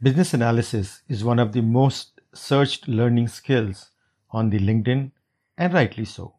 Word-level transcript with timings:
Business 0.00 0.32
analysis 0.32 1.02
is 1.08 1.24
one 1.24 1.40
of 1.40 1.52
the 1.52 1.60
most 1.60 2.20
searched 2.32 2.86
learning 2.86 3.26
skills 3.26 3.90
on 4.30 4.48
the 4.48 4.60
LinkedIn, 4.60 5.10
and 5.56 5.74
rightly 5.74 6.04
so. 6.04 6.36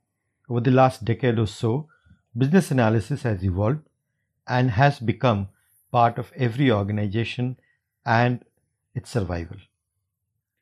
Over 0.47 0.61
the 0.61 0.71
last 0.71 1.03
decade 1.03 1.37
or 1.37 1.45
so, 1.45 1.89
business 2.37 2.71
analysis 2.71 3.23
has 3.23 3.43
evolved 3.43 3.81
and 4.47 4.71
has 4.71 4.99
become 4.99 5.49
part 5.91 6.17
of 6.17 6.31
every 6.37 6.71
organization 6.71 7.57
and 8.05 8.45
its 8.95 9.09
survival. 9.09 9.57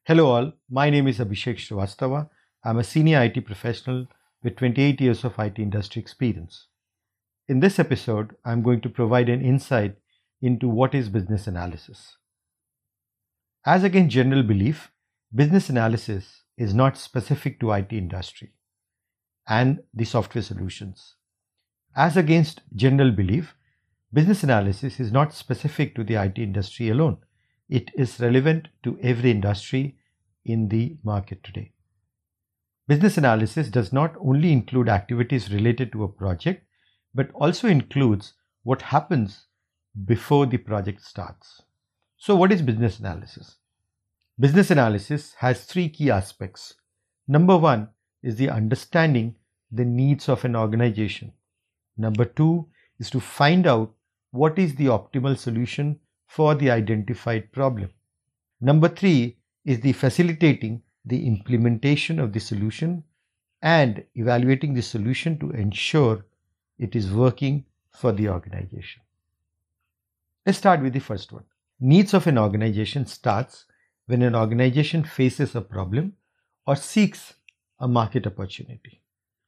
Hello, 0.05 0.25
all. 0.25 0.54
My 0.68 0.89
name 0.89 1.07
is 1.07 1.20
Abhishek 1.20 1.59
Srivastava. 1.59 2.27
I'm 2.64 2.79
a 2.79 2.84
senior 2.84 3.21
IT 3.21 3.45
professional 3.45 4.07
with 4.41 4.55
28 4.55 5.00
years 5.00 5.23
of 5.23 5.38
IT 5.38 5.59
industry 5.59 6.02
experience. 6.02 6.66
In 7.48 7.59
this 7.59 7.77
episode, 7.77 8.36
I'm 8.43 8.64
going 8.64 8.82
to 8.82 8.89
provide 8.89 9.29
an 9.29 9.45
insight 9.45 9.98
into 10.41 10.68
what 10.68 10.95
is 10.95 11.09
business 11.09 11.45
analysis. 11.45 12.18
As 13.68 13.84
against 13.84 14.12
general 14.12 14.44
belief, 14.44 14.92
business 15.36 15.70
analysis 15.70 16.44
is 16.58 16.74
not 16.74 16.98
specific 16.98 17.60
to 17.60 17.74
IT 17.74 17.92
industry 17.92 18.54
and 19.46 19.82
the 19.94 20.06
software 20.06 20.42
solutions. 20.42 21.16
As 21.94 22.16
against 22.16 22.61
general 22.75 23.11
belief, 23.11 23.56
business 24.14 24.42
analysis 24.42 25.02
is 25.02 25.11
not 25.11 25.34
specific 25.34 25.96
to 25.96 26.06
the 26.06 26.16
IT 26.16 26.39
industry 26.39 26.88
alone. 26.88 27.18
It 27.68 27.92
is 27.94 28.22
relevant 28.22 28.70
to 28.84 28.98
every 29.04 29.32
industry 29.32 29.97
in 30.46 30.70
the 30.70 30.96
market 31.04 31.44
today. 31.44 31.74
Business 32.88 33.17
analysis 33.17 33.67
does 33.67 33.92
not 33.92 34.16
only 34.22 34.53
include 34.53 34.88
activities 34.88 35.52
related 35.52 35.92
to 35.92 36.06
a 36.06 36.08
project, 36.08 36.66
but 37.14 37.31
also 37.34 37.67
includes 37.67 38.31
what 38.64 38.81
happens 38.81 39.47
before 40.06 40.45
the 40.45 40.58
project 40.58 41.02
starts. 41.02 41.64
So, 42.20 42.36
what 42.36 42.52
is 42.52 42.64
business 42.64 43.00
analysis? 43.00 43.58
Business 44.39 44.72
analysis 44.72 45.36
has 45.36 45.64
three 45.64 45.88
key 45.88 46.09
aspects. 46.09 46.73
Number 47.28 47.55
one 47.58 47.89
is 48.23 48.36
the 48.38 48.50
understanding 48.50 49.36
the 49.72 49.86
needs 49.86 50.28
of 50.28 50.44
an 50.44 50.56
organization. 50.56 51.33
Number 51.95 52.25
two 52.25 52.67
is 53.00 53.11
to 53.11 53.19
find 53.19 53.67
out 53.67 53.94
what 54.31 54.58
is 54.58 54.75
the 54.75 54.86
optimal 54.86 55.38
solution 55.38 56.00
for 56.25 56.56
the 56.56 56.72
identified 56.72 57.52
problem. 57.52 57.91
Number 58.61 58.89
three 58.89 59.38
is 59.63 59.81
the 59.81 59.94
facilitating 59.94 60.81
the 61.06 61.28
implementation 61.28 62.19
of 62.19 62.34
the 62.34 62.39
solution 62.39 63.03
and 63.61 64.03
evaluating 64.16 64.73
the 64.73 64.81
solution 64.81 65.38
to 65.39 65.52
ensure 65.52 66.25
it 66.80 66.95
is 66.95 67.11
working 67.11 67.66
for 67.91 68.11
the 68.11 68.30
organization. 68.30 69.02
Let's 70.45 70.58
start 70.58 70.81
with 70.81 70.94
the 70.94 71.00
first 71.00 71.31
one. 71.31 71.44
Needs 71.80 72.14
of 72.14 72.25
an 72.25 72.38
organization 72.39 73.06
starts 73.06 73.66
when 74.08 74.23
an 74.23 74.36
organization 74.36 75.03
faces 75.03 75.53
a 75.56 75.61
problem 75.61 76.14
or 76.66 76.75
seeks 76.75 77.36
a 77.80 77.88
market 77.88 78.25
opportunity. 78.25 79.03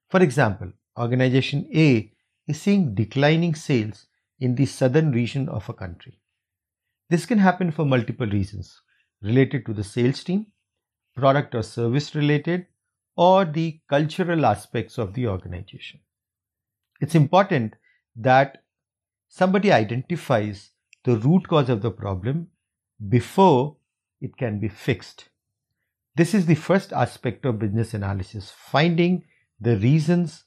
For 0.09 0.21
example, 0.21 0.71
organization 0.97 1.67
A 1.73 2.11
is 2.47 2.61
seeing 2.61 2.93
declining 2.93 3.55
sales 3.55 4.05
in 4.39 4.55
the 4.55 4.67
southern 4.67 5.11
region 5.11 5.49
of 5.49 5.67
a 5.69 5.73
country. 5.73 6.19
This 7.09 7.25
can 7.25 7.39
happen 7.39 7.71
for 7.71 7.85
multiple 7.85 8.27
reasons 8.27 8.79
related 9.21 9.65
to 9.65 9.73
the 9.73 9.83
sales 9.83 10.23
team, 10.23 10.47
product 11.15 11.55
or 11.55 11.63
service 11.63 12.13
related, 12.13 12.67
or 13.15 13.43
the 13.43 13.79
cultural 13.89 14.45
aspects 14.45 14.97
of 14.97 15.13
the 15.13 15.27
organization. 15.27 15.99
It's 17.01 17.15
important 17.15 17.73
that 18.15 18.63
somebody 19.27 19.71
identifies 19.71 20.71
the 21.09 21.17
root 21.17 21.47
cause 21.47 21.69
of 21.69 21.81
the 21.81 21.89
problem 21.89 22.47
before 23.17 23.75
it 24.21 24.37
can 24.37 24.59
be 24.59 24.67
fixed. 24.67 25.29
This 26.15 26.35
is 26.35 26.45
the 26.45 26.61
first 26.67 26.93
aspect 26.93 27.45
of 27.45 27.57
business 27.57 27.95
analysis 27.95 28.51
finding 28.71 29.23
the 29.59 29.77
reasons 29.77 30.43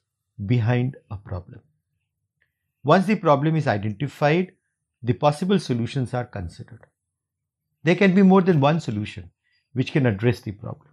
behind 0.47 0.97
a 1.11 1.17
problem. 1.17 1.63
Once 2.85 3.07
the 3.07 3.17
problem 3.17 3.57
is 3.57 3.67
identified, 3.67 4.53
the 5.03 5.15
possible 5.15 5.59
solutions 5.59 6.15
are 6.15 6.25
considered. 6.25 6.87
There 7.83 7.97
can 7.97 8.15
be 8.15 8.23
more 8.23 8.43
than 8.43 8.61
one 8.61 8.81
solution 8.81 9.31
which 9.73 9.93
can 9.93 10.07
address 10.07 10.41
the 10.41 10.53
problem. 10.53 10.91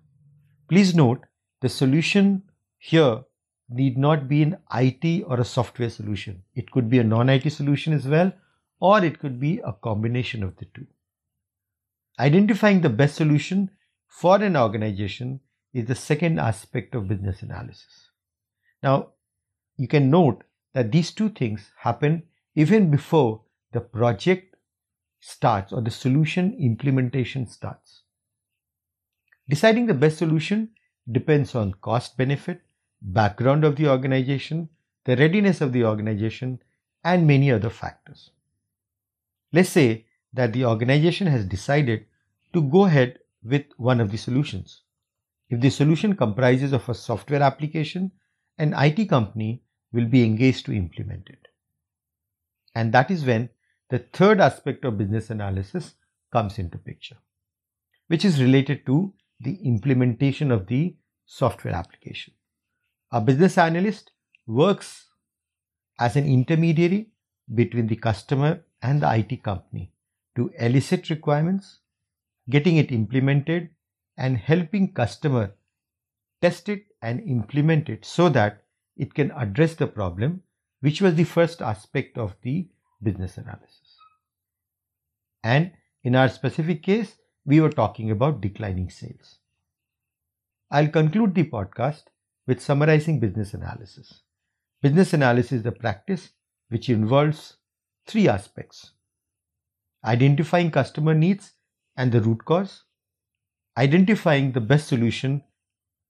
Please 0.67 0.95
note 0.95 1.25
the 1.61 1.69
solution 1.69 2.43
here 2.79 3.21
need 3.69 3.99
not 3.99 4.27
be 4.27 4.41
an 4.41 4.57
IT 4.73 5.25
or 5.27 5.39
a 5.39 5.45
software 5.45 5.91
solution. 5.91 6.43
It 6.55 6.71
could 6.71 6.89
be 6.89 6.97
a 6.97 7.03
non 7.03 7.29
IT 7.29 7.51
solution 7.51 7.93
as 7.93 8.07
well, 8.07 8.31
or 8.79 9.03
it 9.03 9.19
could 9.19 9.39
be 9.39 9.59
a 9.59 9.73
combination 9.73 10.43
of 10.43 10.55
the 10.57 10.65
two. 10.65 10.87
Identifying 12.19 12.81
the 12.81 12.89
best 12.89 13.15
solution 13.15 13.71
for 14.07 14.41
an 14.41 14.57
organization 14.57 15.39
is 15.73 15.85
the 15.85 15.95
second 15.95 16.39
aspect 16.39 16.95
of 16.95 17.07
business 17.07 17.41
analysis. 17.41 18.09
Now, 18.81 19.09
you 19.77 19.87
can 19.87 20.09
note 20.09 20.43
that 20.73 20.91
these 20.91 21.11
two 21.11 21.29
things 21.29 21.71
happen 21.77 22.23
even 22.55 22.91
before 22.91 23.41
the 23.71 23.81
project 23.81 24.55
starts 25.19 25.71
or 25.73 25.81
the 25.81 25.91
solution 25.91 26.55
implementation 26.59 27.47
starts. 27.47 28.03
Deciding 29.47 29.85
the 29.85 29.93
best 29.93 30.17
solution 30.17 30.69
depends 31.11 31.55
on 31.55 31.73
cost 31.73 32.17
benefit, 32.17 32.61
background 33.01 33.63
of 33.63 33.75
the 33.75 33.87
organization, 33.89 34.69
the 35.05 35.15
readiness 35.15 35.61
of 35.61 35.73
the 35.73 35.83
organization, 35.83 36.59
and 37.03 37.25
many 37.25 37.51
other 37.51 37.69
factors. 37.69 38.31
Let's 39.51 39.69
say 39.69 40.05
that 40.33 40.53
the 40.53 40.65
organization 40.65 41.27
has 41.27 41.45
decided 41.45 42.05
to 42.53 42.61
go 42.61 42.85
ahead 42.85 43.19
with 43.43 43.65
one 43.77 43.99
of 43.99 44.11
the 44.11 44.17
solutions. 44.17 44.81
If 45.49 45.61
the 45.61 45.69
solution 45.69 46.15
comprises 46.15 46.73
of 46.73 46.87
a 46.87 46.93
software 46.93 47.41
application, 47.41 48.11
an 48.57 48.73
IT 48.77 49.09
company 49.09 49.63
will 49.91 50.05
be 50.05 50.23
engaged 50.23 50.65
to 50.65 50.73
implement 50.73 51.29
it. 51.29 51.47
And 52.75 52.93
that 52.93 53.09
is 53.09 53.25
when 53.25 53.49
the 53.89 53.99
third 53.99 54.39
aspect 54.39 54.85
of 54.85 54.97
business 54.97 55.31
analysis 55.31 55.95
comes 56.31 56.59
into 56.59 56.77
picture, 56.77 57.17
which 58.07 58.23
is 58.23 58.41
related 58.41 58.85
to 58.85 59.13
the 59.39 59.55
implementation 59.65 60.51
of 60.51 60.67
the 60.67 60.95
software 61.25 61.73
application. 61.73 62.33
A 63.11 63.19
business 63.19 63.57
analyst 63.57 64.11
works 64.45 65.07
as 65.99 66.15
an 66.15 66.27
intermediary 66.27 67.09
between 67.55 67.87
the 67.87 67.95
customer 67.95 68.61
and 68.81 69.01
the 69.01 69.15
IT 69.15 69.43
company 69.43 69.91
to 70.35 70.51
elicit 70.59 71.09
requirements, 71.09 71.79
getting 72.49 72.77
it 72.77 72.91
implemented, 72.91 73.69
and 74.17 74.37
helping 74.37 74.93
customer 74.93 75.53
test 76.41 76.69
it 76.69 76.85
and 77.01 77.21
implement 77.21 77.89
it 77.89 78.05
so 78.05 78.29
that 78.29 78.63
it 78.97 79.13
can 79.13 79.31
address 79.31 79.75
the 79.75 79.87
problem, 79.87 80.43
which 80.81 81.01
was 81.01 81.15
the 81.15 81.23
first 81.23 81.61
aspect 81.61 82.17
of 82.17 82.35
the 82.41 82.67
business 83.01 83.37
analysis. 83.37 83.97
And 85.43 85.71
in 86.03 86.15
our 86.15 86.29
specific 86.29 86.83
case, 86.83 87.15
we 87.45 87.61
were 87.61 87.69
talking 87.69 88.11
about 88.11 88.41
declining 88.41 88.89
sales. 88.89 89.39
I'll 90.71 90.89
conclude 90.89 91.33
the 91.33 91.45
podcast 91.45 92.03
with 92.45 92.61
summarizing 92.61 93.19
business 93.19 93.53
analysis. 93.53 94.21
Business 94.81 95.13
analysis 95.13 95.51
is 95.53 95.63
the 95.63 95.71
practice 95.71 96.29
which 96.69 96.89
involves 96.89 97.55
three 98.09 98.27
aspects 98.27 98.91
identifying 100.03 100.71
customer 100.71 101.13
needs 101.13 101.53
and 101.97 102.11
the 102.11 102.21
root 102.21 102.43
cause, 102.45 102.83
identifying 103.77 104.51
the 104.51 104.61
best 104.61 104.87
solution 104.87 105.43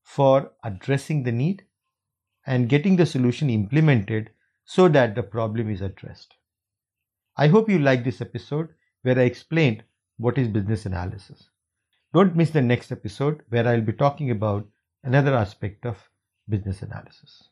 for 0.03 0.51
addressing 0.63 1.23
the 1.23 1.31
need, 1.31 1.65
and 2.45 2.69
getting 2.69 2.95
the 2.95 3.05
solution 3.05 3.49
implemented 3.49 4.29
so 4.65 4.87
that 4.87 5.15
the 5.15 5.23
problem 5.23 5.69
is 5.69 5.81
addressed. 5.81 6.35
I 7.37 7.47
hope 7.47 7.69
you 7.69 7.79
like 7.79 8.03
this 8.03 8.21
episode 8.21 8.69
where 9.01 9.19
I 9.19 9.23
explained 9.23 9.83
what 10.17 10.37
is 10.37 10.47
business 10.47 10.85
analysis. 10.85 11.49
Don't 12.13 12.35
miss 12.35 12.51
the 12.51 12.61
next 12.61 12.91
episode 12.91 13.41
where 13.49 13.67
I'll 13.67 13.81
be 13.81 13.93
talking 13.93 14.31
about 14.31 14.67
another 15.03 15.33
aspect 15.35 15.85
of 15.85 15.97
business 16.47 16.81
analysis. 16.81 17.48